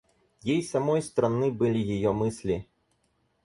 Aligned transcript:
Ей 0.43 0.63
самой 0.63 1.03
странны 1.03 1.51
были 1.51 1.77
ее 1.77 2.11
мысли. 2.11 2.67